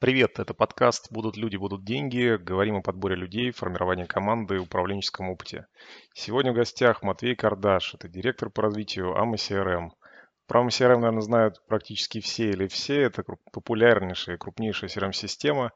[0.00, 2.36] Привет, это подкаст «Будут люди, будут деньги».
[2.36, 5.66] Говорим о подборе людей, формировании команды и управленческом опыте.
[6.14, 9.90] Сегодня в гостях Матвей Кардаш, это директор по развитию AMA CRM.
[10.46, 13.02] Про AMA CRM, наверное, знают практически все или все.
[13.02, 15.72] Это популярнейшая, крупнейшая CRM-система.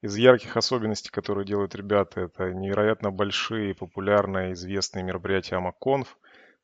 [0.00, 6.06] Из ярких особенностей, которые делают ребята, это невероятно большие, популярные, известные мероприятия AmaConf.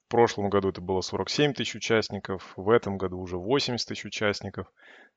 [0.06, 4.66] В прошлом году это было 47 тысяч участников, в этом году уже 80 тысяч участников.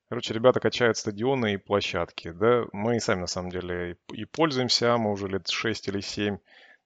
[0.08, 2.30] Короче, ребята качают стадионы и площадки.
[2.30, 6.38] Да, мы и сами на самом деле и пользуемся АМА уже лет 6 или 7,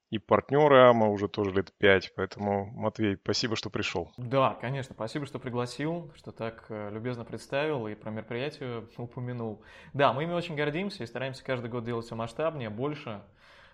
[0.09, 2.15] и партнеры АМА уже тоже лет 5.
[2.17, 4.11] Поэтому, Матвей, спасибо, что пришел.
[4.17, 9.63] Да, конечно, спасибо, что пригласил, что так э, любезно представил и про мероприятие упомянул.
[9.93, 13.23] Да, мы ими очень гордимся и стараемся каждый год делать все масштабнее, больше.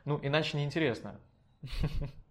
[0.04, 1.20] Ну, иначе неинтересно.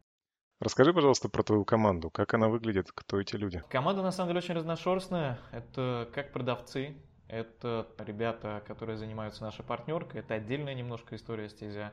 [0.61, 2.09] Расскажи, пожалуйста, про твою команду.
[2.09, 2.91] Как она выглядит?
[2.93, 3.61] Кто эти люди?
[3.69, 5.37] Команда, на самом деле, очень разношерстная.
[5.51, 6.95] Это как продавцы,
[7.27, 11.91] это ребята, которые занимаются нашей партнеркой, это отдельная немножко история стезя.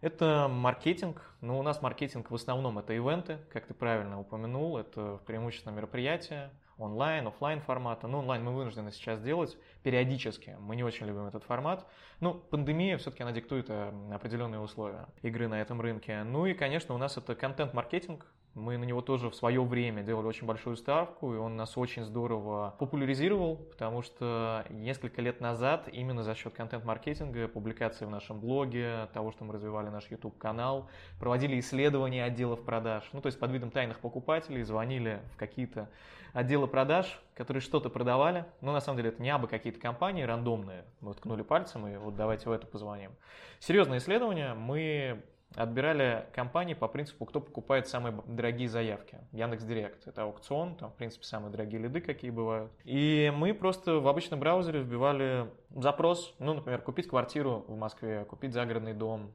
[0.00, 1.22] Это маркетинг.
[1.40, 6.52] Ну, у нас маркетинг в основном это ивенты, как ты правильно упомянул, это преимущественно мероприятия,
[6.78, 8.06] онлайн, офлайн формата.
[8.06, 10.56] Ну, онлайн мы вынуждены сейчас делать периодически.
[10.60, 11.86] Мы не очень любим этот формат.
[12.20, 16.22] Ну, пандемия все-таки она диктует э, определенные условия игры на этом рынке.
[16.24, 18.26] Ну и, конечно, у нас это контент-маркетинг.
[18.54, 22.02] Мы на него тоже в свое время делали очень большую ставку, и он нас очень
[22.02, 29.08] здорово популяризировал, потому что несколько лет назад именно за счет контент-маркетинга, публикации в нашем блоге,
[29.12, 30.88] того, что мы развивали наш YouTube-канал,
[31.20, 33.08] проводили исследования отделов продаж.
[33.12, 35.88] Ну, то есть под видом тайных покупателей звонили в какие-то
[36.32, 38.44] отделы продаж, которые что-то продавали.
[38.60, 40.84] Но на самом деле это не абы какие-то компании рандомные.
[41.00, 43.12] Мы ткнули пальцем и вот давайте в эту позвоним.
[43.60, 44.54] Серьезное исследование.
[44.54, 45.22] Мы
[45.54, 49.18] отбирали компании по принципу, кто покупает самые дорогие заявки.
[49.32, 52.70] Яндекс Директ– это аукцион, там, в принципе, самые дорогие лиды, какие бывают.
[52.84, 58.52] И мы просто в обычном браузере вбивали запрос, ну, например, купить квартиру в Москве, купить
[58.52, 59.32] загородный дом,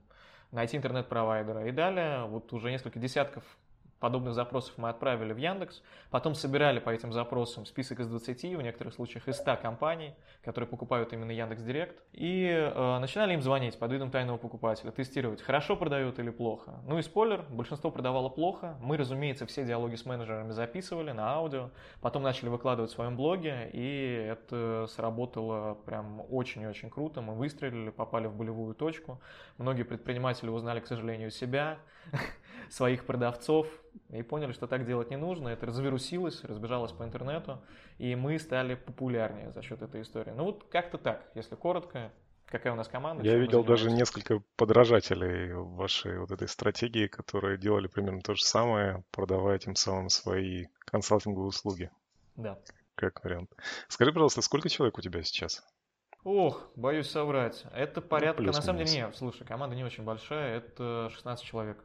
[0.52, 1.68] найти интернет-провайдера.
[1.68, 3.44] И далее вот уже несколько десятков
[4.04, 5.82] подобных запросов мы отправили в Яндекс,
[6.12, 10.68] потом собирали по этим запросам список из 20, в некоторых случаях из 100 компаний, которые
[10.68, 15.78] покупают именно Яндекс Директ, и э, начинали им звонить под видом тайного покупателя, тестировать, хорошо
[15.78, 16.82] продают или плохо.
[16.86, 21.70] Ну и спойлер, большинство продавало плохо, мы, разумеется, все диалоги с менеджерами записывали на аудио,
[22.02, 28.28] потом начали выкладывать в своем блоге, и это сработало прям очень-очень круто, мы выстрелили, попали
[28.28, 29.22] в болевую точку,
[29.58, 31.78] многие предприниматели узнали, к сожалению, себя,
[32.74, 33.68] своих продавцов
[34.10, 35.50] и поняли, что так делать не нужно.
[35.50, 37.62] Это завирусилось, разбежалось по интернету,
[38.00, 40.32] и мы стали популярнее за счет этой истории.
[40.32, 42.12] Ну вот как-то так, если коротко.
[42.48, 43.24] Какая у нас команда?
[43.24, 49.04] Я видел даже несколько подражателей вашей вот этой стратегии, которые делали примерно то же самое,
[49.12, 51.90] продавая тем самым свои консалтинговые услуги.
[52.36, 52.60] Да.
[52.96, 53.50] Как вариант.
[53.88, 55.64] Скажи, пожалуйста, сколько человек у тебя сейчас?
[56.24, 57.64] Ох, боюсь соврать.
[57.74, 61.46] Это ну, порядка, ну, на самом деле, нет, слушай, команда не очень большая, это 16
[61.46, 61.84] человек.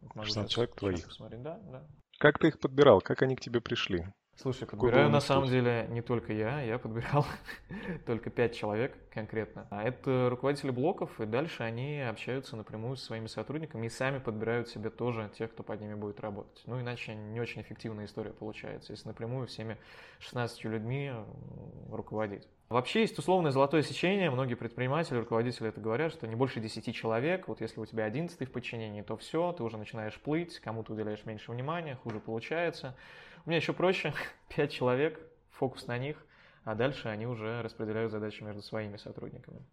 [0.00, 1.06] Могу 16 человек твоих.
[1.06, 1.42] Посмотреть.
[1.42, 1.86] Да, да.
[2.18, 3.00] Как ты их подбирал?
[3.00, 4.06] Как они к тебе пришли?
[4.36, 7.26] Слушай, подбираю на самом деле не только я, я подбирал
[8.06, 9.66] только пять человек конкретно.
[9.70, 14.68] А это руководители блоков, и дальше они общаются напрямую со своими сотрудниками и сами подбирают
[14.68, 16.62] себе тоже тех, кто под ними будет работать.
[16.66, 19.78] Ну, иначе не очень эффективная история получается, если напрямую всеми
[20.18, 21.12] 16 людьми
[21.90, 22.46] руководить.
[22.68, 27.46] Вообще есть условное золотое сечение, многие предприниматели, руководители это говорят, что не больше 10 человек,
[27.46, 31.24] вот если у тебя 11 в подчинении, то все, ты уже начинаешь плыть, кому-то уделяешь
[31.24, 32.96] меньше внимания, хуже получается.
[33.44, 34.12] У меня еще проще,
[34.56, 36.16] 5 человек, фокус на них,
[36.64, 39.64] а дальше они уже распределяют задачи между своими сотрудниками.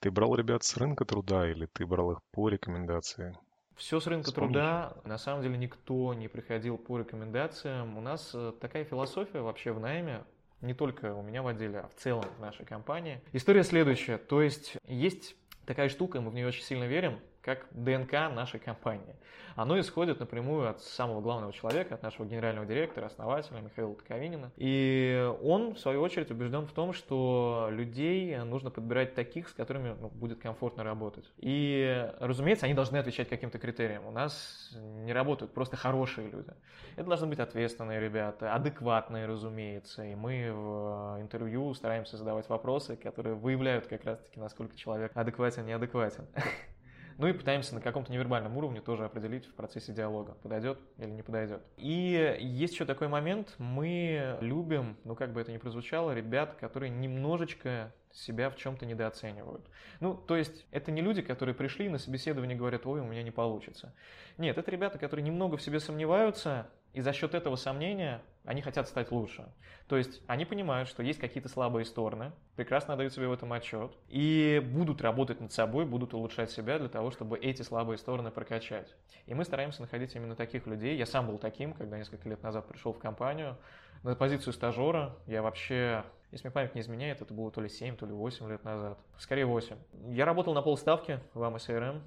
[0.00, 3.34] Ты брал ребят с рынка труда или ты брал их по рекомендации?
[3.76, 4.52] Все с рынка Вспомнишь?
[4.52, 4.96] труда.
[5.04, 7.96] На самом деле никто не приходил по рекомендациям.
[7.96, 10.24] У нас э, такая философия вообще в найме
[10.60, 13.20] не только у меня в отделе, а в целом в нашей компании.
[13.32, 14.18] История следующая.
[14.18, 15.36] То есть есть
[15.66, 19.14] такая штука, мы в нее очень сильно верим, как ДНК нашей компании.
[19.54, 24.52] Оно исходит напрямую от самого главного человека, от нашего генерального директора, основателя Михаила Таковинина.
[24.56, 29.96] И он, в свою очередь, убежден в том, что людей нужно подбирать таких, с которыми
[30.00, 31.24] ну, будет комфортно работать.
[31.38, 34.06] И, разумеется, они должны отвечать каким-то критериям.
[34.06, 36.52] У нас не работают просто хорошие люди.
[36.94, 40.04] Это должны быть ответственные ребята, адекватные, разумеется.
[40.04, 46.26] И мы в интервью стараемся задавать вопросы, которые выявляют как раз-таки, насколько человек адекватен, неадекватен.
[47.18, 51.22] Ну и пытаемся на каком-то невербальном уровне тоже определить в процессе диалога, подойдет или не
[51.22, 51.60] подойдет.
[51.76, 56.90] И есть еще такой момент, мы любим, ну как бы это ни прозвучало, ребят, которые
[56.90, 59.66] немножечко себя в чем-то недооценивают.
[60.00, 63.22] Ну, то есть, это не люди, которые пришли на собеседование и говорят, ой, у меня
[63.22, 63.92] не получится.
[64.38, 68.88] Нет, это ребята, которые немного в себе сомневаются, и за счет этого сомнения они хотят
[68.88, 69.46] стать лучше.
[69.88, 73.92] То есть они понимают, что есть какие-то слабые стороны, прекрасно дают себе в этом отчет,
[74.08, 78.94] и будут работать над собой, будут улучшать себя для того, чтобы эти слабые стороны прокачать.
[79.26, 80.96] И мы стараемся находить именно таких людей.
[80.96, 83.56] Я сам был таким, когда несколько лет назад пришел в компанию
[84.02, 85.14] на позицию стажера.
[85.26, 88.50] Я вообще если мне память не изменяет, это было то ли 7, то ли 8
[88.50, 88.98] лет назад.
[89.16, 89.76] Скорее 8.
[90.10, 92.02] Я работал на полставки в AMA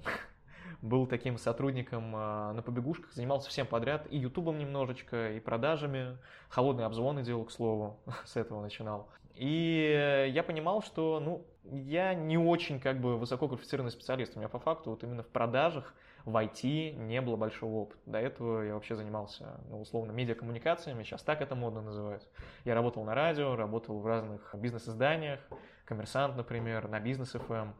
[0.82, 6.18] был таким сотрудником а, на побегушках, занимался всем подряд, и ютубом немножечко, и продажами,
[6.48, 9.08] холодные обзвоны делал, к слову, с этого начинал.
[9.34, 14.36] И я понимал, что, ну, я не очень как бы высококвалифицированный специалист.
[14.36, 15.94] У меня по факту вот именно в продажах,
[16.24, 18.00] в IT не было большого опыта.
[18.06, 22.28] До этого я вообще занимался, ну, условно, медиакоммуникациями, сейчас так это модно называют.
[22.64, 25.40] Я работал на радио, работал в разных бизнес-изданиях,
[25.84, 27.62] коммерсант, например, на бизнес FM.
[27.62, 27.74] Эм.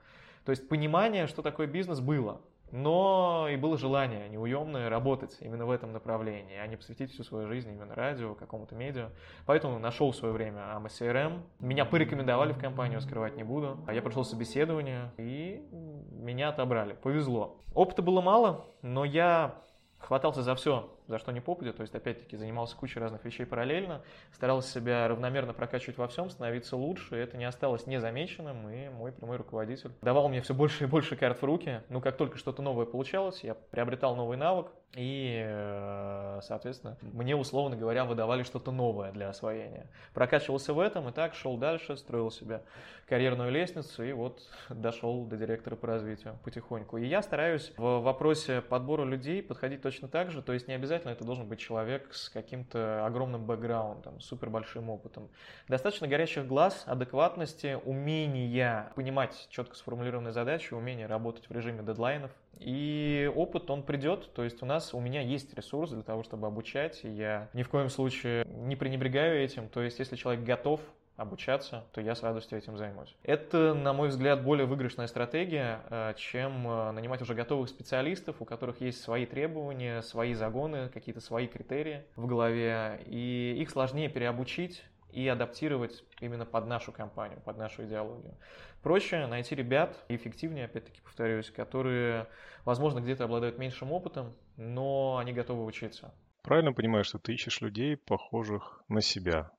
[0.44, 2.40] То есть понимание, что такое бизнес, было
[2.72, 7.46] но и было желание неуемное работать именно в этом направлении, а не посвятить всю свою
[7.46, 9.10] жизнь именно радио, какому-то медиа.
[9.46, 11.42] Поэтому нашел в свое время AMA CRM.
[11.60, 13.78] Меня порекомендовали в компанию, скрывать не буду.
[13.92, 15.68] Я прошел собеседование, и
[16.10, 16.94] меня отобрали.
[16.94, 17.60] Повезло.
[17.74, 19.54] Опыта было мало, но я
[19.98, 24.02] хватался за все, за что не попадет, то есть, опять-таки, занимался кучей разных вещей параллельно,
[24.32, 29.36] старался себя равномерно прокачивать во всем, становиться лучше, это не осталось незамеченным, и мой прямой
[29.36, 32.86] руководитель давал мне все больше и больше карт в руки, ну, как только что-то новое
[32.86, 39.30] получалось, я приобретал новый навык, и, э, соответственно, мне, условно говоря, выдавали что-то новое для
[39.30, 39.86] освоения.
[40.12, 42.60] Прокачивался в этом, и так шел дальше, строил себе
[43.08, 46.98] карьерную лестницу, и вот дошел до директора по развитию потихоньку.
[46.98, 50.91] И я стараюсь в вопросе подбора людей подходить точно так же, то есть не обязательно
[50.94, 55.28] это должен быть человек с каким-то огромным бэкграундом, супер большим опытом.
[55.68, 63.30] Достаточно горячих глаз, адекватности, умения понимать четко сформулированные задачи, умение работать в режиме дедлайнов, и
[63.34, 67.00] опыт, он придет, то есть у нас, у меня есть ресурс для того, чтобы обучать,
[67.04, 70.80] и я ни в коем случае не пренебрегаю этим, то есть если человек готов
[71.16, 73.14] обучаться, то я с радостью этим займусь.
[73.22, 78.44] Это, на мой взгляд, более выигрышная стратегия, э, чем э, нанимать уже готовых специалистов, у
[78.44, 84.84] которых есть свои требования, свои загоны, какие-то свои критерии в голове, и их сложнее переобучить
[85.12, 88.34] и адаптировать именно под нашу компанию, под нашу идеологию.
[88.82, 92.26] Проще найти ребят, эффективнее, опять-таки повторюсь, которые,
[92.64, 96.14] возможно, где-то обладают меньшим опытом, но они готовы учиться.
[96.42, 99.52] Правильно понимаю, что ты ищешь людей, похожих на себя,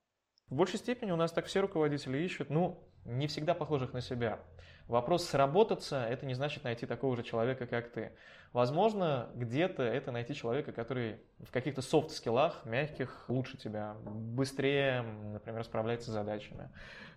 [0.49, 4.39] в большей степени у нас так все руководители ищут, ну, не всегда похожих на себя.
[4.87, 8.11] Вопрос сработаться– это не значит найти такого же человека, как ты.
[8.51, 16.11] Возможно, где-то это найти человека, который в каких-то софт-скиллах, мягких, лучше тебя, быстрее, например, справляется
[16.11, 16.69] с задачами,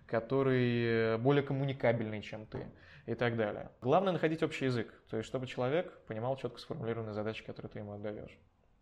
[0.05, 2.71] который более коммуникабельный, чем ты
[3.05, 3.69] и так далее.
[3.81, 7.91] Главное находить общий язык, то есть чтобы человек понимал четко сформулированные задачи, которые ты ему
[7.93, 8.37] отдаешь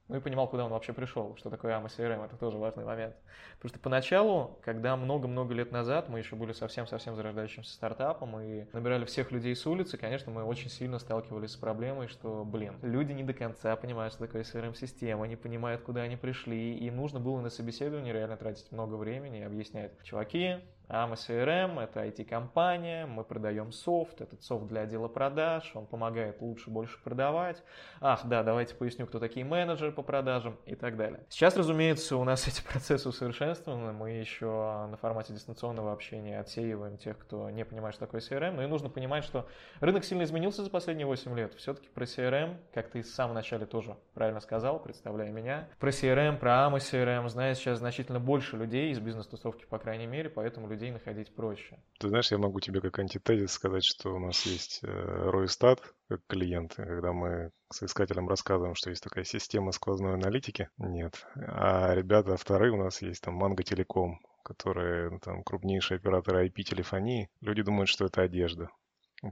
[0.08, 3.16] ну и понимал, куда он вообще пришел, что такое AMA CRM, это тоже важный момент.
[3.56, 9.06] Потому что поначалу, когда много-много лет назад мы еще были совсем-совсем зарождающимся стартапом и набирали
[9.06, 13.24] всех людей с улицы, конечно, мы очень сильно сталкивались с проблемой, что, блин, люди не
[13.24, 17.50] до конца понимают, что такое CRM-система, не понимают, куда они пришли, и нужно было на
[17.50, 24.22] собеседование реально тратить много времени и объяснять, чуваки, AMA CRM– это IT-компания, мы продаем софт,
[24.22, 27.64] этот софт для отдела продаж, он помогает лучше, больше продавать.
[28.02, 31.26] Ах, да, давайте поясню, кто такие менеджеры по продажам и так далее.
[31.30, 34.46] Сейчас, разумеется, у нас эти процессы усовершенствованы, мы еще
[34.90, 38.90] на формате дистанционного общения отсеиваем тех, кто не понимает, что такое CRM, но и нужно
[38.90, 39.48] понимать, что
[39.80, 41.54] рынок сильно изменился за последние 8 лет.
[41.56, 46.38] Все-таки про CRM, как ты в самом начале тоже правильно сказал, представляя меня, про CRM,
[46.38, 50.92] про AMA CRM знает сейчас значительно больше людей из бизнес-тусовки, по крайней мере, поэтому людей
[50.92, 51.80] находить проще.
[52.00, 56.28] Ты знаешь, я могу тебе как антитезис сказать, что у нас есть Ройстат э, как
[56.28, 60.70] клиент, когда мы с искателем рассказываем, что есть такая система сквозной аналитики.
[60.78, 61.26] Нет.
[61.36, 67.30] А ребята вторые у нас есть там Манго Телеком, которые ну, там крупнейшие операторы IP-телефонии.
[67.42, 68.70] Люди думают, что это одежда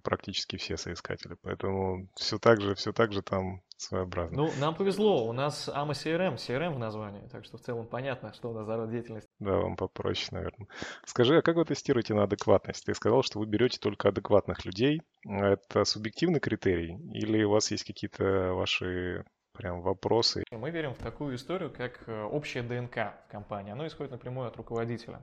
[0.02, 1.36] практически все соискатели.
[1.42, 4.38] Поэтому все так же, все так же там своеобразно.
[4.38, 8.34] Ну, нам повезло, у нас AMA CRM, CRM в названии, так что в целом понятно,
[8.34, 9.30] что у нас за род деятельности.
[9.44, 10.68] Да, вам попроще, наверное.
[11.06, 12.86] Скажи, а как вы тестируете на адекватность?
[12.86, 15.02] Ты сказал, что вы берете только адекватных людей.
[15.26, 20.46] Это субъективный критерий или у вас есть какие-то ваши прям вопросы.
[20.50, 23.74] Мы верим в такую историю, как э, общая ДНК в компании.
[23.74, 25.22] Оно исходит напрямую от руководителя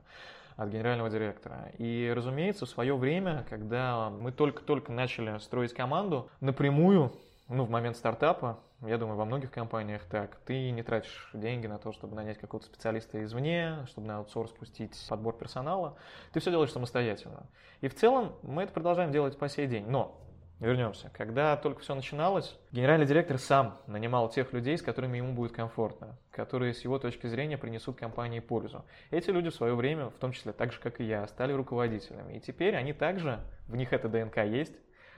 [0.57, 1.73] от генерального директора.
[1.79, 7.13] И, разумеется, в свое время, когда мы только-только начали строить команду, напрямую,
[7.51, 10.37] ну, в момент стартапа, я думаю, во многих компаниях так.
[10.47, 14.97] Ты не тратишь деньги на то, чтобы нанять какого-то специалиста извне, чтобы на аутсорс пустить
[15.09, 15.97] подбор персонала.
[16.33, 17.47] Ты все делаешь самостоятельно.
[17.81, 19.87] И в целом мы это продолжаем делать по сей день.
[19.87, 20.17] Но
[20.61, 21.11] Вернемся.
[21.17, 26.19] Когда только все начиналось, генеральный директор сам нанимал тех людей, с которыми ему будет комфортно,
[26.31, 28.85] которые с его точки зрения принесут компании пользу.
[29.11, 32.35] Эти люди в свое время, в том числе так же, как и я, стали руководителями.
[32.35, 34.75] И теперь они также, в них эта ДНК есть,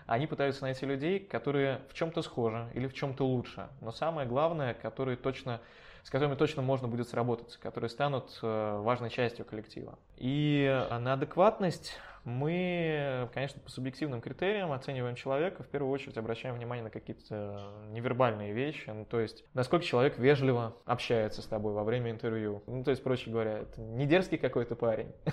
[0.06, 3.68] они пытаются найти людей, которые в чем-то схожи или в чем-то лучше.
[3.80, 5.60] Но самое главное, которые точно,
[6.02, 9.98] с которыми точно можно будет сработаться, которые станут э, важной частью коллектива.
[10.16, 16.54] И э, на адекватность мы, конечно, по субъективным критериям оцениваем человека, в первую очередь обращаем
[16.54, 21.82] внимание на какие-то невербальные вещи, ну, то есть насколько человек вежливо общается с тобой во
[21.82, 22.62] время интервью.
[22.66, 25.10] Ну, то есть, проще говоря, это не дерзкий какой-то парень,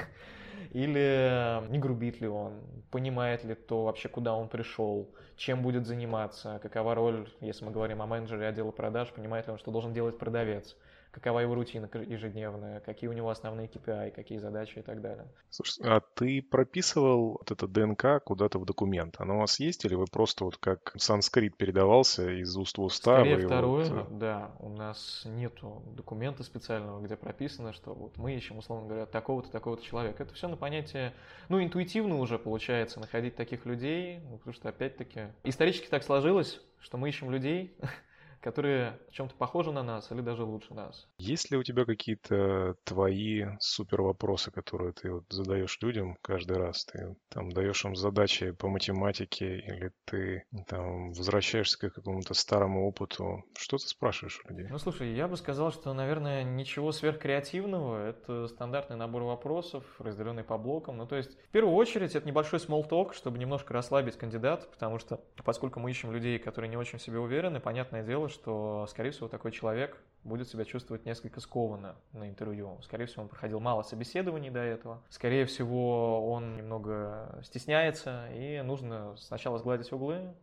[0.71, 2.53] или не грубит ли он,
[2.91, 8.01] понимает ли то вообще, куда он пришел, чем будет заниматься, какова роль, если мы говорим
[8.01, 10.75] о менеджере отдела продаж, понимает ли он, что должен делать продавец
[11.11, 15.27] какова его рутина ежедневная, какие у него основные KPI, какие задачи и так далее.
[15.49, 19.15] Слушай, а ты прописывал вот это ДНК куда-то в документ?
[19.19, 23.21] Оно у вас есть или вы просто вот как санскрит передавался из уст в уста?
[23.21, 24.07] Скорее второе, вот...
[24.07, 24.51] Э, да.
[24.59, 29.83] У нас нету документа специального, где прописано, что вот мы ищем, условно говоря, такого-то, такого-то
[29.83, 30.23] человека.
[30.23, 31.13] Это все на понятие,
[31.47, 36.97] ну, интуитивно уже получается находить таких людей, ну, потому что, опять-таки, исторически так сложилось, что
[36.97, 37.75] мы ищем людей,
[38.41, 41.07] которые чем-то похожи на нас или даже лучше нас.
[41.17, 46.85] Есть ли у тебя какие-то твои супер вопросы, которые ты вот задаешь людям каждый раз?
[46.85, 53.43] Ты там даешь им задачи по математике или ты там возвращаешься к какому-то старому опыту?
[53.57, 54.67] Что ты спрашиваешь у людей?
[54.69, 58.07] Ну, слушай, я бы сказал, что, наверное, ничего сверхкреативного.
[58.09, 60.97] Это стандартный набор вопросов, разделенный по блокам.
[60.97, 64.99] Ну, то есть, в первую очередь, это небольшой small talk, чтобы немножко расслабить кандидата, потому
[64.99, 69.11] что, поскольку мы ищем людей, которые не очень в себе уверены, понятное дело, что, скорее
[69.11, 72.77] всего, такой человек будет себя чувствовать несколько скованно на интервью.
[72.81, 75.01] Скорее всего, он проходил мало собеседований до этого.
[75.09, 80.33] Скорее всего, он немного стесняется, и нужно сначала сгладить углы,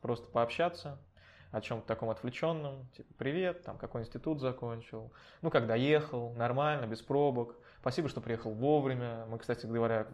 [0.00, 0.98] просто пообщаться,
[1.54, 7.00] о чем-то таком отвлеченном, типа «Привет, там какой институт закончил, ну, когда ехал, нормально, без
[7.00, 9.26] пробок, спасибо, что приехал вовремя».
[9.28, 10.06] Мы, кстати говоря,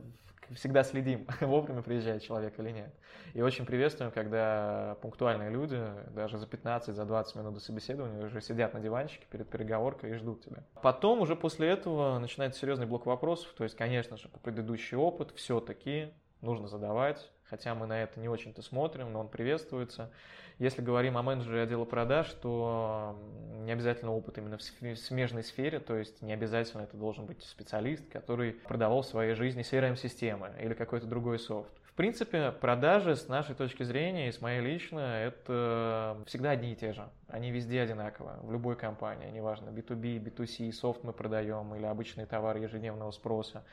[0.56, 2.92] всегда следим, вовремя приезжает человек или нет.
[3.32, 5.80] И очень приветствуем, когда пунктуальные люди
[6.12, 10.14] даже за 15, за 20 минут до собеседования уже сидят на диванчике перед переговоркой и
[10.14, 10.64] ждут тебя.
[10.82, 15.30] Потом уже после этого начинается серьезный блок вопросов, то есть, конечно же, по предыдущий опыт
[15.36, 20.10] все-таки нужно задавать, хотя мы на это не очень-то смотрим, но он приветствуется.
[20.58, 23.18] Если говорим о менеджере отдела продаж, то
[23.62, 28.08] не обязательно опыт именно в смежной сфере, то есть не обязательно это должен быть специалист,
[28.10, 31.70] который продавал в своей жизни CRM-системы или какой-то другой софт.
[31.84, 36.76] В принципе, продажи с нашей точки зрения и с моей лично, это всегда одни и
[36.76, 37.08] те же.
[37.28, 42.60] Они везде одинаковые, в любой компании, неважно, B2B, B2C, софт мы продаем или обычные товары
[42.60, 43.64] ежедневного спроса.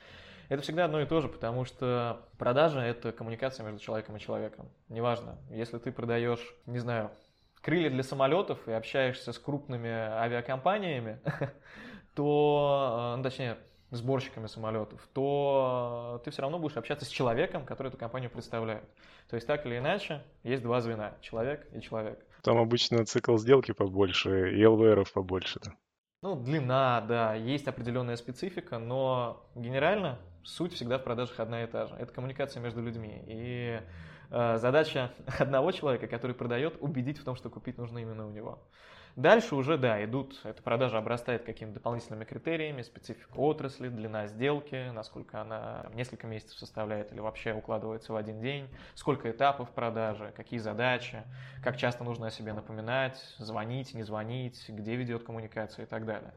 [0.50, 4.70] Это всегда одно и то же, потому что продажа– это коммуникация между человеком и человеком.
[4.88, 7.12] Неважно, если ты продаешь, не знаю,
[7.62, 11.20] крылья для самолетов и общаешься с крупными авиакомпаниями,
[12.16, 13.58] то, э, ну, точнее,
[13.92, 18.84] сборщиками самолетов, то ты все равно будешь общаться с человеком, который эту компанию представляет.
[19.30, 22.26] То есть так или иначе есть два звена– человек и человек.
[22.44, 25.60] Там обычно цикл сделки побольше и ЛВРов побольше.
[26.24, 31.88] Ну, длина, да, есть определенная специфика, но генерально суть всегда в продажах одна и та
[31.88, 31.96] же.
[31.96, 33.22] Это коммуникация между людьми.
[33.28, 33.82] И
[34.32, 38.60] э, задача одного человека, который продает, убедить в том, что купить нужно именно у него.
[39.18, 45.42] Дальше уже, да, идут, эта продажа обрастает какими-то дополнительными критериями, специфика отрасли, длина сделки, насколько
[45.42, 51.24] она несколько месяцев составляет или вообще укладывается в один день, сколько этапов продажи, какие задачи,
[51.64, 56.32] как часто нужно о себе напоминать, звонить, не звонить, где ведет коммуникация и так далее.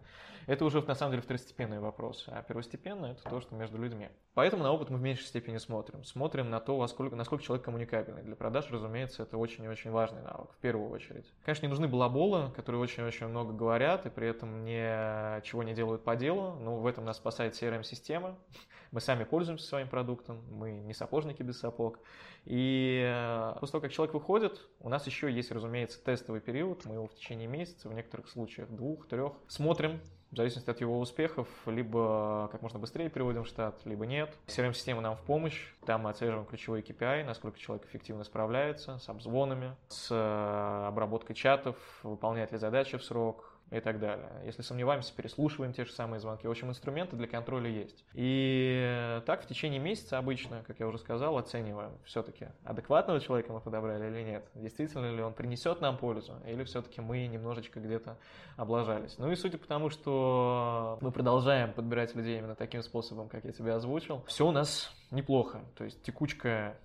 [0.46, 4.08] Это уже на самом деле второстепенные вопросы, а первостепенно это то, что между людьми.
[4.34, 6.04] Поэтому на опыт мы в меньшей степени смотрим.
[6.04, 8.22] Смотрим на то, во сколько, насколько человек коммуникабельный.
[8.22, 11.26] Для продаж, разумеется, это очень и очень важный навык, в первую очередь.
[11.44, 16.16] Конечно, не нужны балаболы, которые очень-очень много говорят и при этом ничего не делают по
[16.16, 16.56] делу.
[16.60, 18.38] Но в этом нас спасает CRM-система.
[18.90, 22.00] Мы сами пользуемся своим продуктом, мы не сапожники без сапог.
[22.44, 26.84] И э, после того, как человек выходит, у нас еще есть, разумеется, тестовый период.
[26.86, 30.00] Мы его в течение месяца, в некоторых случаях двух, трех, смотрим,
[30.32, 34.32] в зависимости от его успехов, либо как можно быстрее переводим в штат, либо нет.
[34.46, 39.74] CRM-система нам в помощь, там мы отслеживаем ключевые KPI, насколько человек эффективно справляется с обзвонами,
[39.88, 44.28] с э, обработкой чатов, выполняет ли задачи в срок, и так далее.
[44.44, 46.46] Если сомневаемся, переслушиваем те же самые звонки.
[46.46, 48.04] В общем, инструменты для контроля есть.
[48.14, 53.60] И так в течение месяца обычно, как я уже сказал, оцениваем все-таки, адекватного человека мы
[53.60, 54.44] подобрали или нет.
[54.54, 58.18] Действительно ли он принесет нам пользу, или все-таки мы немножечко где-то
[58.56, 59.16] облажались.
[59.18, 63.52] Ну и судя по тому, что мы продолжаем подбирать людей именно таким способом, как я
[63.52, 65.60] тебе озвучил, все у нас неплохо.
[65.76, 66.76] То есть текучка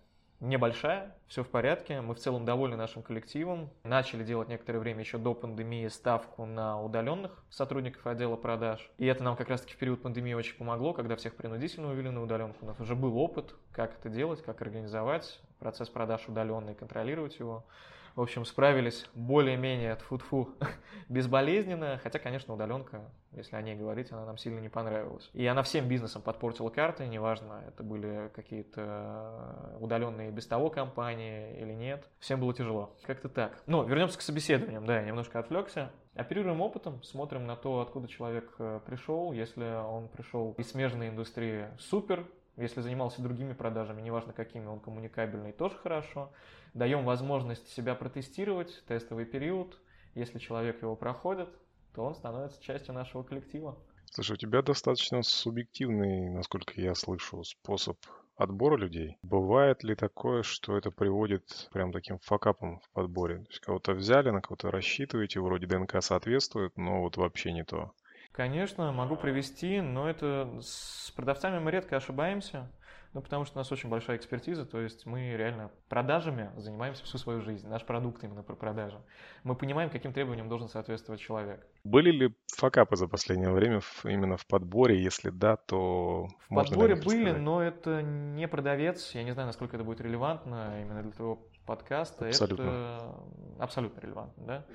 [0.46, 3.70] небольшая, все в порядке, мы в целом довольны нашим коллективом.
[3.84, 8.90] Начали делать некоторое время еще до пандемии ставку на удаленных сотрудников отдела продаж.
[8.98, 12.22] И это нам как раз-таки в период пандемии очень помогло, когда всех принудительно увели на
[12.22, 12.58] удаленку.
[12.62, 17.66] У нас уже был опыт, как это делать, как организовать процесс продаж удаленный, контролировать его.
[18.16, 20.50] В общем, справились более-менее фу-фу
[21.10, 23.02] безболезненно, хотя, конечно, удаленка,
[23.34, 25.30] если о ней говорить, она нам сильно не понравилась.
[25.34, 31.74] И она всем бизнесом подпортила карты, неважно, это были какие-то удаленные без того компании или
[31.74, 32.10] нет.
[32.20, 32.96] Всем было тяжело.
[33.04, 33.62] Как-то так.
[33.66, 35.92] Но вернемся к собеседованиям, да, я немножко отвлекся.
[36.14, 39.34] Оперируем опытом, смотрим на то, откуда человек э, пришел.
[39.34, 42.26] Если он пришел из смежной индустрии, супер,
[42.58, 46.32] если занимался другими продажами, неважно какими, он коммуникабельный, тоже хорошо.
[46.74, 49.78] Даем возможность себя протестировать, тестовый период.
[50.14, 51.50] Если человек его проходит,
[51.94, 53.78] то он становится частью нашего коллектива.
[54.12, 57.98] Слушай, у тебя достаточно субъективный, насколько я слышу, способ
[58.38, 59.18] отбора людей.
[59.24, 63.40] Бывает ли такое, что это приводит прям таким факапом в подборе?
[63.40, 67.94] То есть кого-то взяли, на кого-то рассчитываете, вроде ДНК соответствует, но вот вообще не то.
[68.36, 72.70] Конечно, могу привести, но это с продавцами мы редко ошибаемся,
[73.14, 77.18] ну, потому что у нас очень большая экспертиза, то есть мы реально продажами занимаемся всю
[77.18, 77.66] свою жизнь.
[77.66, 79.00] Наш продукт именно про продажи.
[79.44, 81.66] Мы понимаем, каким требованиям должен соответствовать человек.
[81.86, 85.02] Были ли факапы за последнее время именно в подборе?
[85.02, 89.16] Если да, то В подборе были, но это не продавец.
[89.16, 92.28] Я не знаю, насколько это будет релевантно именно для твоего подкаста.
[92.28, 92.64] Абсолютно.
[92.64, 93.16] Это
[93.60, 94.66] абсолютно релевантно, да?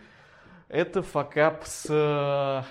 [0.69, 2.65] Это факап с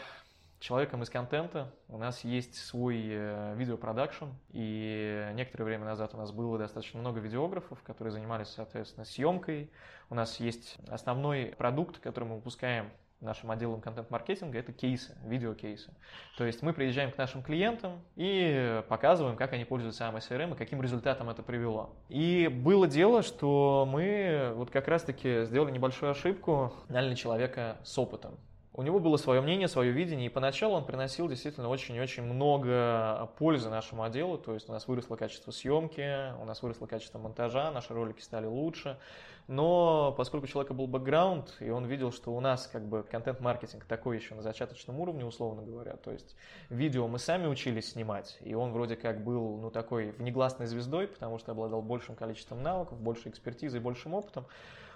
[0.59, 1.71] человеком из контента.
[1.87, 7.19] У нас есть свой э, видеопродакшн, и некоторое время назад у нас было достаточно много
[7.19, 9.71] видеографов, которые занимались, соответственно, съемкой.
[10.09, 15.93] У нас есть основной продукт, который мы выпускаем нашим отделом контент-маркетинга, это кейсы, видеокейсы.
[16.37, 20.81] То есть мы приезжаем к нашим клиентам и показываем, как они пользуются AMA и каким
[20.81, 21.95] результатом это привело.
[22.07, 28.37] И было дело, что мы вот как раз-таки сделали небольшую ошибку, наняли человека с опытом.
[28.71, 33.67] У него было свое мнение, свое видение, и поначалу он приносил действительно очень-очень много пользы
[33.67, 37.93] нашему отделу, то есть у нас выросло качество съемки, у нас выросло качество монтажа, наши
[37.95, 38.99] ролики стали лучше,
[39.47, 43.85] но поскольку у человека был бэкграунд, и он видел, что у нас как бы контент-маркетинг
[43.85, 46.35] такой еще на зачаточном уровне, условно говоря, то есть
[46.69, 51.39] видео мы сами учились снимать, и он вроде как был, ну, такой внегласной звездой, потому
[51.39, 54.45] что обладал большим количеством навыков, большей экспертизой, большим опытом,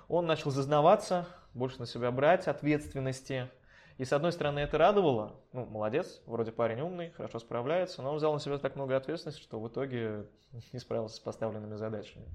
[0.08, 3.50] он начал зазнаваться, больше на себя брать ответственности,
[4.04, 8.18] и с одной стороны это радовало, ну, молодец, вроде парень умный, хорошо справляется, но он
[8.18, 10.26] взял на себя так много ответственности, что в итоге
[10.74, 12.26] не справился с поставленными задачами.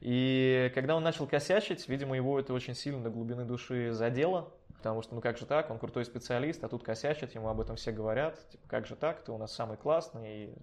[0.00, 5.00] И когда он начал косячить, видимо, его это очень сильно до глубины души задело, потому
[5.02, 7.92] что, ну как же так, он крутой специалист, а тут косячит, ему об этом все
[7.92, 10.54] говорят, типа, как же так, ты у нас самый классный, и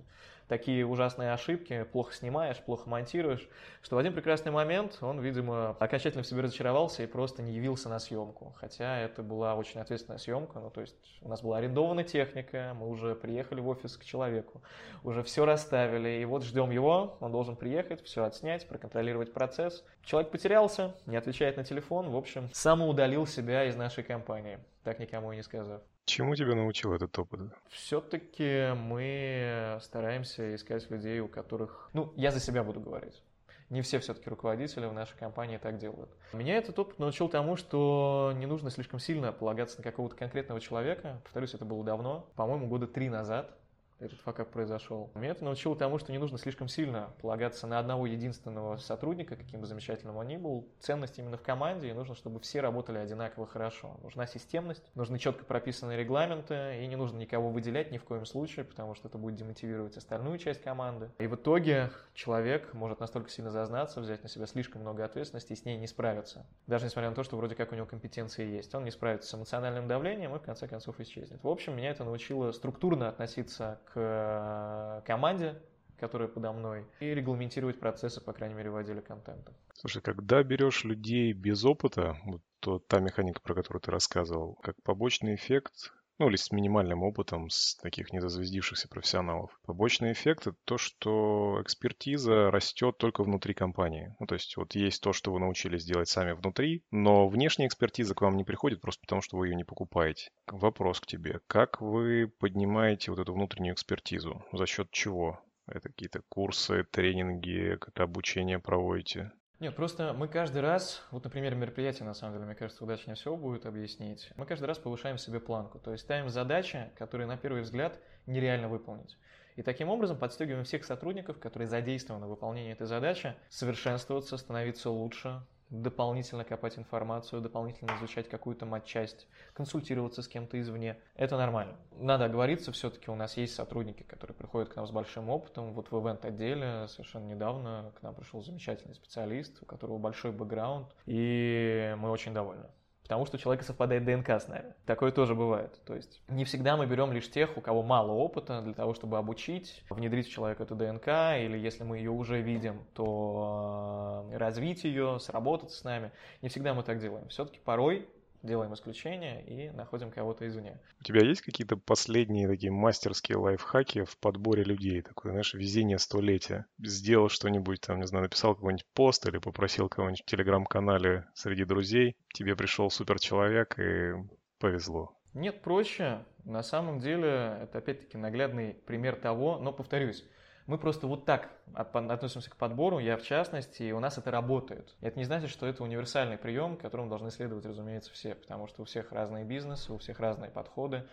[0.50, 3.48] такие ужасные ошибки, плохо снимаешь, плохо монтируешь,
[3.82, 7.88] что в один прекрасный момент он, видимо, окончательно в себе разочаровался и просто не явился
[7.88, 8.54] на съемку.
[8.58, 12.90] Хотя это была очень ответственная съемка, ну то есть у нас была арендована техника, мы
[12.90, 14.62] уже приехали в офис к человеку,
[15.04, 19.86] уже все расставили, и вот ждем его, он должен приехать, все отснять, проконтролировать процесс.
[20.04, 25.32] Человек потерялся, не отвечает на телефон, в общем, самоудалил себя из нашей компании, так никому
[25.32, 25.82] и не сказав.
[26.10, 27.40] Чему тебя научил этот опыт?
[27.70, 31.92] Все-таки мы стараемся искать людей, у которых...
[31.94, 33.22] Ну, я за себя буду говорить.
[33.70, 36.10] Не все все-таки руководители в нашей компании так делают.
[36.34, 41.22] Меня этот опыт научил тому, что не нужно слишком сильно полагаться на какого-то конкретного человека.
[41.26, 43.56] Повторюсь, это было давно, по-моему, года три назад
[44.00, 45.10] этот факап произошел.
[45.16, 49.62] Меня это научило тому, что не нужно слишком сильно полагаться на одного единственного сотрудника, каким
[49.62, 50.68] бы замечательным он ни был.
[50.80, 53.98] Ценность именно в команде, и нужно, чтобы все работали одинаково хорошо.
[54.04, 58.66] Нужна системность, нужны четко прописанные регламенты, и не нужно никого выделять ни в коем случае,
[58.66, 61.10] потому что это будет демотивировать остальную часть команды.
[61.20, 65.56] И в итоге человек может настолько сильно зазнаться, взять на себя слишком много ответственности и
[65.56, 66.46] с ней не справиться.
[66.68, 68.74] Даже несмотря на то, что вроде как у него компетенции есть.
[68.76, 71.44] Он не справится с эмоциональным давлением и в конце концов исчезнет.
[71.44, 75.62] В общем, меня это научило структурно относиться к э, команде,
[76.00, 79.54] которая подо мной, и регламентировать процессы, по крайней мере, в отделе контента.
[79.74, 84.82] Слушай, когда берешь людей без опыта, вот то, та механика, про которую ты рассказывал, как
[84.84, 89.58] побочный эффект, ну или с минимальным опытом, с таких недозвездившихся профессионалов.
[89.66, 94.16] Побочный эффект– это то, что экспертиза растет только внутри компании.
[94.20, 98.14] Ну, то есть вот есть то, что вы научились делать сами внутри, но внешняя экспертиза
[98.14, 100.30] к вам не приходит просто потому, что вы ее не покупаете.
[100.48, 101.40] Вопрос к тебе.
[101.48, 104.44] Как вы поднимаете вот эту внутреннюю экспертизу?
[104.52, 105.40] За счет чего?
[105.68, 109.32] Это какие-то курсы, тренинги, какое-то обучение проводите?
[109.60, 113.36] Нет, просто мы каждый раз, вот, например, мероприятие, на самом деле, мне кажется, удачнее всего
[113.36, 114.32] будет объяснить.
[114.38, 118.70] Мы каждый раз повышаем себе планку, то есть ставим задачи, которые на первый взгляд нереально
[118.70, 119.18] выполнить.
[119.58, 125.42] И таким образом подстегиваем всех сотрудников, которые задействованы в выполнении этой задачи, совершенствоваться, становиться лучше,
[125.70, 130.98] дополнительно копать информацию, дополнительно изучать какую-то матчасть, консультироваться с кем-то извне.
[131.16, 131.76] Это нормально.
[131.92, 135.74] Надо оговориться, все-таки у нас есть сотрудники, которые приходят к нам с большим опытом.
[135.74, 141.96] Вот в ивент-отделе совершенно недавно к нам пришел замечательный специалист, у которого большой бэкграунд, и
[141.98, 142.66] мы очень довольны
[143.10, 144.76] потому что у человека совпадает ДНК с нами.
[144.86, 145.82] Такое тоже бывает.
[145.84, 149.18] То есть не всегда мы берем лишь тех, у кого мало опыта, для того, чтобы
[149.18, 151.08] обучить, внедрить в человека эту ДНК,
[151.40, 156.12] или если мы ее уже видим, то э, развить ее, сработать с нами.
[156.44, 157.28] Не всегда мы так делаем.
[157.30, 158.08] Все-таки порой
[158.44, 160.80] делаем исключение и находим кого-то извне.
[161.00, 165.02] У тебя есть какие-то последние такие мастерские лайфхаки в подборе людей?
[165.02, 166.66] Такое, знаешь, везение столетия.
[166.80, 172.16] Сделал что-нибудь, там, не знаю, написал какой-нибудь пост или попросил кого-нибудь в телеграм-канале среди друзей.
[172.34, 174.14] Тебе пришел суперчеловек и
[174.60, 175.16] повезло.
[175.34, 176.26] Нет, проще.
[176.46, 180.26] На самом деле, это опять-таки наглядный пример того, но повторюсь,
[180.70, 184.96] мы просто вот так относимся к подбору, я в частности, и у нас это работает.
[185.02, 188.84] И это не значит, что это универсальный прием, которому должны следовать, разумеется, все, потому что
[188.84, 191.06] у всех разные бизнесы, у всех разные подходы.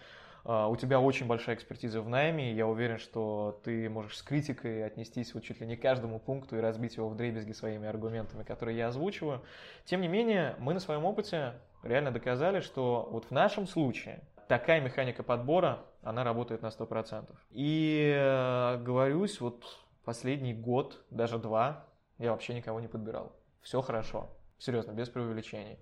[0.44, 4.22] А, у тебя очень большая экспертиза в найме, и я уверен, что ты можешь с
[4.22, 7.88] критикой отнестись вот чуть ли не к каждому пункту и разбить его в дребезги своими
[7.88, 9.42] аргументами, которые я озвучиваю.
[9.86, 14.80] Тем не менее, мы на своем опыте реально доказали, что вот в нашем случае такая
[14.80, 17.30] механика подбора, она работает на 100%.
[17.50, 19.64] И э, говорюсь, вот
[20.04, 21.86] последний год, даже два,
[22.18, 23.32] я вообще никого не подбирал.
[23.62, 24.30] Все хорошо.
[24.58, 25.78] Серьезно, без преувеличений.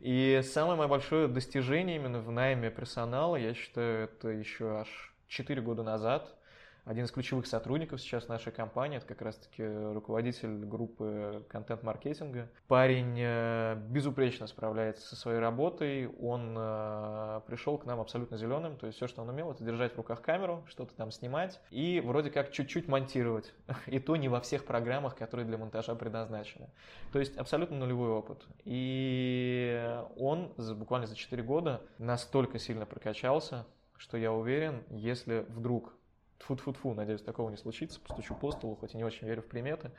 [0.00, 5.60] И самое мое большое достижение именно в найме персонала, я считаю, это еще аж 4
[5.62, 6.34] года назад–
[6.84, 12.48] один из ключевых сотрудников сейчас нашей компании, это как раз-таки руководитель группы контент-маркетинга.
[12.66, 18.86] Парень э, безупречно справляется со своей работой, он э, пришел к нам абсолютно зеленым, то
[18.86, 22.30] есть все, что он умел, это держать в руках камеру, что-то там снимать и вроде
[22.30, 23.52] как чуть-чуть монтировать.
[23.86, 26.68] И то не во всех программах, которые для монтажа предназначены.
[27.12, 28.44] То есть абсолютно нулевой опыт.
[28.64, 33.66] И он буквально за 4 года настолько сильно прокачался,
[33.96, 35.94] что я уверен, если вдруг
[36.42, 39.90] Тфу-тфу-тфу, надеюсь, такого не случится, постучу по столу, хоть и не очень верю в приметы.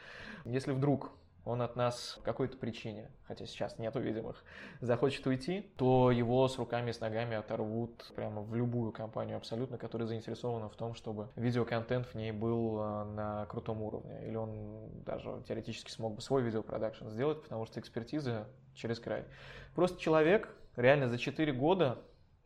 [0.45, 1.11] Если вдруг
[1.45, 4.43] он от нас по какой-то причине, хотя сейчас нету видимых,
[4.79, 9.77] захочет уйти, то его с руками и с ногами оторвут прямо в любую компанию абсолютно,
[9.77, 14.25] которая заинтересована в том, чтобы видеоконтент в ней был э, на крутом уровне.
[14.25, 19.25] Или он даже теоретически смог бы свой видеопродакшн сделать, потому что экспертиза через край.
[19.75, 21.97] Просто человек реально за 4 года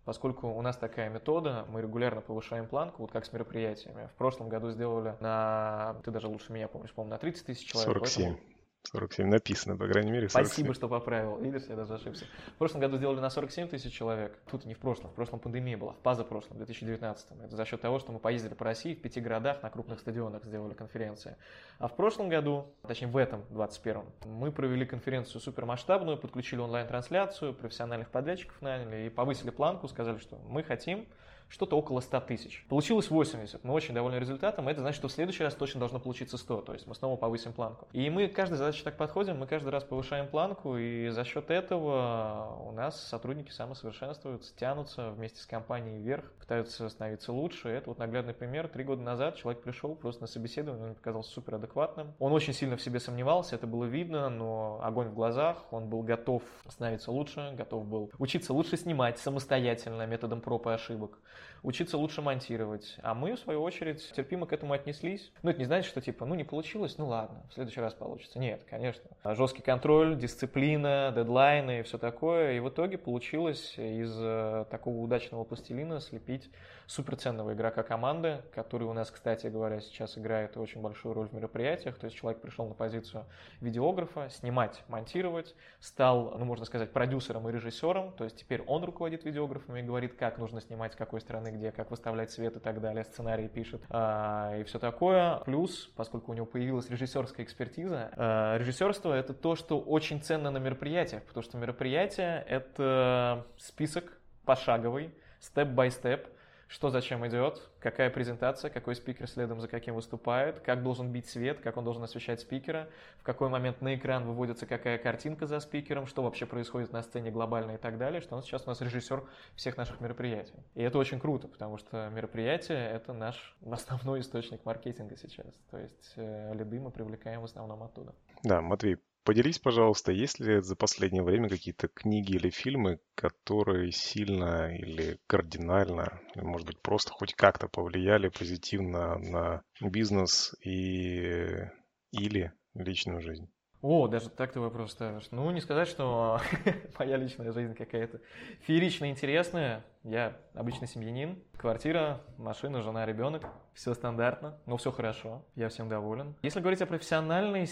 [0.07, 4.07] Поскольку у нас такая метода, мы регулярно повышаем планку, вот как с мероприятиями.
[4.15, 7.93] В прошлом году сделали на, ты даже лучше меня помнишь, по-моему, на 30 тысяч человек.
[7.93, 8.23] 47.
[8.23, 8.47] Поэтому
[8.91, 10.29] 47 написано, по крайней мере.
[10.29, 10.47] 47.
[10.47, 11.37] Спасибо, что поправил.
[11.39, 12.25] Видишь, я даже ошибся.
[12.55, 14.37] В прошлом году сделали на 47 тысяч человек.
[14.49, 17.27] Тут не в прошлом, в прошлом пандемия была, в позапрошлом, в 2019.
[17.43, 20.45] Это за счет того, что мы поездили по России, в пяти городах на крупных стадионах
[20.45, 21.35] сделали конференции.
[21.79, 28.09] А в прошлом году, точнее в этом, 21 мы провели конференцию супермасштабную, подключили онлайн-трансляцию, профессиональных
[28.09, 31.05] подрядчиков наняли и повысили планку, сказали, что мы хотим
[31.49, 32.65] что-то около 100 тысяч.
[32.69, 33.63] Получилось 80.
[33.63, 34.67] Мы очень довольны результатом.
[34.67, 36.61] Это значит, что в следующий раз точно должно получиться 100.
[36.61, 37.87] То есть мы снова повысим планку.
[37.93, 41.49] И мы к каждой задаче так подходим, мы каждый раз повышаем планку, и за счет
[41.49, 47.69] этого у нас сотрудники самосовершенствуются, тянутся вместе с компанией вверх, пытаются становиться лучше.
[47.69, 48.67] Это вот наглядный пример.
[48.67, 52.13] Три года назад человек пришел просто на собеседование, он показался супер адекватным.
[52.19, 56.03] Он очень сильно в себе сомневался, это было видно, но огонь в глазах, он был
[56.03, 61.17] готов становиться лучше, готов был учиться лучше снимать самостоятельно методом проб и ошибок
[61.63, 62.97] учиться лучше монтировать.
[63.01, 65.31] А мы, в свою очередь, терпимо к этому отнеслись.
[65.43, 68.39] Ну, это не значит, что типа, ну, не получилось, ну ладно, в следующий раз получится.
[68.39, 69.03] Нет, конечно.
[69.23, 72.53] Жесткий контроль, дисциплина, дедлайны и все такое.
[72.53, 76.49] И в итоге получилось из э, такого удачного пластилина слепить
[76.87, 81.97] суперценного игрока команды, который у нас, кстати говоря, сейчас играет очень большую роль в мероприятиях.
[81.97, 83.25] То есть человек пришел на позицию
[83.59, 88.13] видеографа, снимать, монтировать, стал, ну, можно сказать, продюсером и режиссером.
[88.13, 91.91] То есть теперь он руководит видеографами и говорит, как нужно снимать, какой стороны, где, как
[91.91, 95.39] выставлять свет и так далее, сценарий пишет а, и все такое.
[95.39, 100.57] Плюс, поскольку у него появилась режиссерская экспертиза, а, режиссерство это то, что очень ценно на
[100.57, 106.27] мероприятиях, потому что мероприятие это список пошаговый, степ-бай-степ,
[106.67, 111.59] что зачем идет, какая презентация, какой спикер следом за каким выступает, как должен бить свет,
[111.59, 116.07] как он должен освещать спикера, в какой момент на экран выводится какая картинка за спикером,
[116.07, 119.23] что вообще происходит на сцене глобально и так далее, что он сейчас у нас режиссер
[119.55, 120.55] всех наших мероприятий.
[120.75, 125.53] И это очень круто, потому что мероприятие— это наш основной источник маркетинга сейчас.
[125.71, 128.13] То есть э, лиды мы привлекаем в основном оттуда.
[128.43, 134.73] Да, Матвей, Поделись, пожалуйста, есть ли за последнее время какие-то книги или фильмы, которые сильно
[134.73, 141.67] или кардинально, может быть, просто хоть как-то повлияли позитивно на бизнес и
[142.13, 143.49] или личную жизнь?
[143.81, 145.27] О, даже так ты вопрос ставишь.
[145.31, 146.39] Ну, не сказать, что
[146.97, 148.21] моя личная жизнь какая-то
[148.61, 149.85] феерично интересная.
[150.03, 151.43] Я обычный семьянин.
[151.57, 153.43] Квартира, машина, жена, ребенок.
[153.73, 155.45] Все стандартно, но все хорошо.
[155.55, 156.33] Я всем доволен.
[156.43, 157.67] Если говорить о профессиональной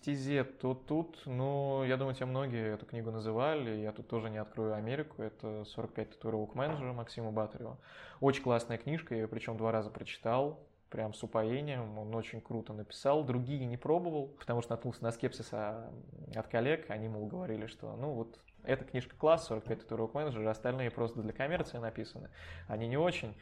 [0.00, 4.38] стезе, то тут, ну, я думаю, тебе многие эту книгу называли, я тут тоже не
[4.38, 7.78] открою Америку, это 45 татуировок менеджера Максима Батарева.
[8.20, 10.58] Очень классная книжка, я ее причем два раза прочитал,
[10.88, 13.24] прям с упоением, он очень круто написал.
[13.24, 15.92] Другие не пробовал, потому что наткнулся на скепсис а,
[16.34, 20.90] от коллег, они, мол, говорили, что, ну, вот эта книжка класс, 45 татуировок менеджера, остальные
[20.90, 22.30] просто для коммерции написаны.
[22.68, 23.34] Они не очень.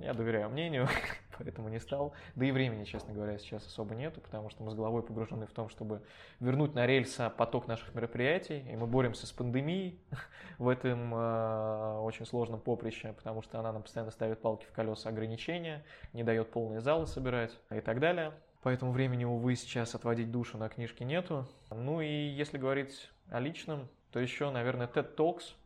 [0.00, 0.88] Я доверяю мнению,
[1.38, 2.12] поэтому не стал.
[2.34, 5.52] Да и времени, честно говоря, сейчас особо нету, потому что мы с головой погружены в
[5.52, 6.02] том, чтобы
[6.40, 10.00] вернуть на рельсы поток наших мероприятий, и мы боремся с пандемией
[10.58, 15.08] в этом э, очень сложном поприще, потому что она нам постоянно ставит палки в колеса
[15.08, 18.32] ограничения, не дает полные залы собирать и так далее.
[18.64, 21.46] Поэтому времени, увы, сейчас отводить душу на книжке нету.
[21.70, 25.56] Ну и если говорить о личном, то еще, наверное, TED Talks.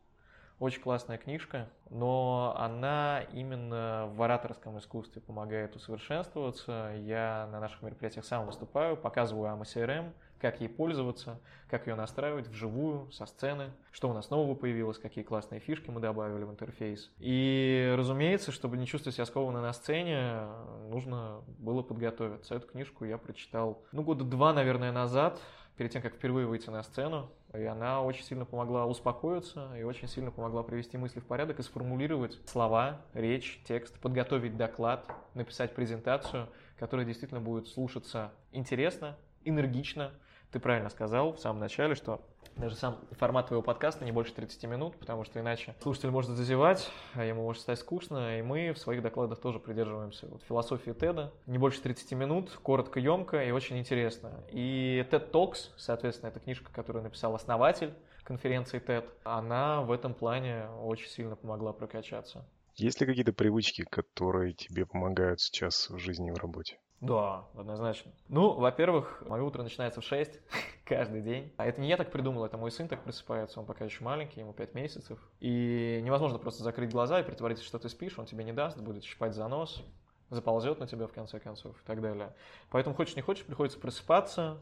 [0.58, 6.94] Очень классная книжка, но она именно в ораторском искусстве помогает усовершенствоваться.
[6.96, 12.48] Я на наших мероприятиях сам выступаю, показываю AMA CRM, как ей пользоваться, как ее настраивать
[12.48, 17.12] вживую, со сцены, что у нас нового появилось, какие классные фишки мы добавили в интерфейс.
[17.18, 20.40] И, разумеется, чтобы не чувствовать себя скованно на сцене,
[20.88, 22.54] нужно было подготовиться.
[22.54, 25.38] Эту книжку я прочитал, ну, года два, наверное, назад,
[25.76, 27.30] перед тем, как впервые выйти на сцену.
[27.54, 31.62] И она очень сильно помогла успокоиться и очень сильно помогла привести мысли в порядок и
[31.62, 40.12] сформулировать слова, речь, текст, подготовить доклад, написать презентацию, которая действительно будет слушаться интересно, энергично.
[40.50, 42.20] Ты правильно сказал в самом начале, что
[42.56, 46.90] даже сам формат твоего подкаста не больше 30 минут, потому что иначе слушатель может зазевать,
[47.14, 51.30] а ему может стать скучно, и мы в своих докладах тоже придерживаемся вот философии TED.
[51.46, 54.32] Не больше 30 минут, коротко, емко и очень интересно.
[54.50, 60.68] И TED Talks, соответственно, это книжка, которую написал основатель конференции TED, она в этом плане
[60.82, 62.44] очень сильно помогла прокачаться.
[62.74, 66.78] Есть ли какие-то привычки, которые тебе помогают сейчас в жизни и в работе?
[67.00, 68.10] Да, однозначно.
[68.28, 70.40] Ну, во-первых, мое утро начинается в 6
[70.84, 71.52] каждый день.
[71.56, 74.40] А это не я так придумал, это мой сын так просыпается, он пока еще маленький,
[74.40, 75.18] ему 5 месяцев.
[75.38, 79.04] И невозможно просто закрыть глаза и притвориться, что ты спишь, он тебе не даст, будет
[79.04, 79.84] щипать за нос,
[80.30, 82.34] заползет на тебя в конце концов и так далее.
[82.70, 84.58] Поэтому хочешь не хочешь, приходится просыпаться,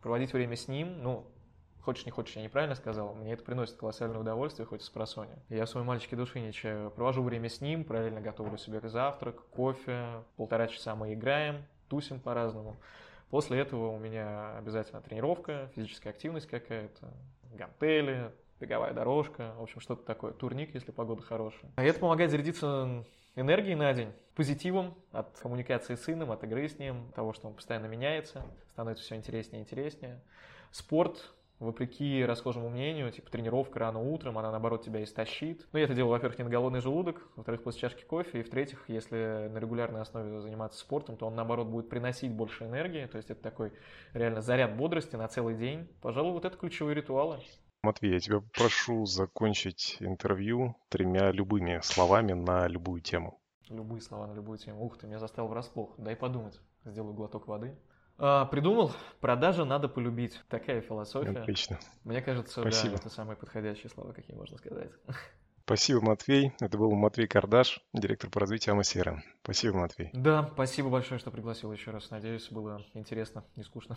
[0.00, 1.26] проводить время с ним, ну,
[1.82, 5.34] Хочешь, не хочешь, я неправильно сказал, мне это приносит колоссальное удовольствие, хоть с просони.
[5.48, 6.90] Я своей мальчике души не чаю.
[6.90, 12.76] Провожу время с ним, параллельно готовлю себе завтрак, кофе, полтора часа мы играем, тусим по-разному.
[13.28, 17.12] После этого у меня обязательно тренировка, физическая активность какая-то,
[17.52, 21.70] гантели, беговая дорожка, в общем, что-то такое, турник, если погода хорошая.
[21.78, 23.04] И это помогает зарядиться
[23.36, 27.54] энергией на день, позитивом от коммуникации с сыном, от игры с ним, того, что он
[27.54, 30.20] постоянно меняется, становится все интереснее и интереснее.
[30.70, 35.66] Спорт вопреки расхожему мнению, типа тренировка рано утром, она наоборот тебя истощит.
[35.72, 38.84] Ну, я это делаю, во-первых, не на голодный желудок, во-вторых, после чашки кофе, и в-третьих,
[38.88, 43.30] если на регулярной основе заниматься спортом, то он наоборот будет приносить больше энергии, то есть
[43.30, 43.72] это такой
[44.14, 45.86] реально заряд бодрости на целый день.
[46.00, 47.40] Пожалуй, вот это ключевые ритуалы.
[47.82, 53.40] Матвей, я тебя прошу закончить интервью тремя любыми словами на любую тему.
[53.68, 54.84] Любые слова на любую тему.
[54.84, 55.94] Ух ты, меня заставил врасплох.
[55.96, 56.60] Дай подумать.
[56.84, 57.74] Сделаю глоток воды.
[58.22, 60.42] А, придумал, продажи надо полюбить.
[60.50, 61.30] Такая философия.
[61.30, 61.78] Отлично.
[62.04, 62.96] Мне кажется, Спасибо.
[62.96, 64.90] да, это самые подходящие слова, какие можно сказать.
[65.64, 66.52] Спасибо, Матвей.
[66.60, 69.22] Это был Матвей Кардаш, директор по развитию Амасера.
[69.42, 70.10] Спасибо, Матвей.
[70.12, 72.10] Да, спасибо большое, что пригласил еще раз.
[72.10, 73.96] Надеюсь, было интересно, не скучно.